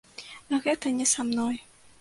Гэта 0.67 0.95
не 1.03 1.09
са 1.13 1.27
мной. 1.31 1.55